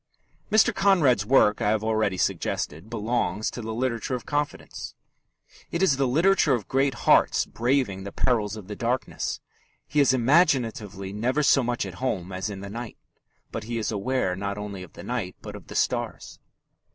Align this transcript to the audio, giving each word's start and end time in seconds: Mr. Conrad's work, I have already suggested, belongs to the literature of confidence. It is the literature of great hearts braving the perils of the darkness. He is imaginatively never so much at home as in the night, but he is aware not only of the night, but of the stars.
Mr. 0.51 0.73
Conrad's 0.73 1.27
work, 1.27 1.61
I 1.61 1.69
have 1.69 1.83
already 1.83 2.17
suggested, 2.17 2.89
belongs 2.89 3.51
to 3.51 3.61
the 3.61 3.71
literature 3.71 4.15
of 4.15 4.25
confidence. 4.25 4.95
It 5.69 5.83
is 5.83 5.95
the 5.97 6.07
literature 6.07 6.55
of 6.55 6.67
great 6.67 6.95
hearts 7.05 7.45
braving 7.45 8.03
the 8.03 8.11
perils 8.11 8.55
of 8.55 8.67
the 8.67 8.75
darkness. 8.75 9.39
He 9.85 9.99
is 9.99 10.11
imaginatively 10.11 11.13
never 11.13 11.43
so 11.43 11.61
much 11.61 11.85
at 11.85 11.93
home 12.01 12.31
as 12.31 12.49
in 12.49 12.61
the 12.61 12.69
night, 12.71 12.97
but 13.51 13.65
he 13.65 13.77
is 13.77 13.91
aware 13.91 14.35
not 14.35 14.57
only 14.57 14.81
of 14.81 14.93
the 14.93 15.03
night, 15.03 15.35
but 15.39 15.55
of 15.55 15.67
the 15.67 15.75
stars. 15.75 16.39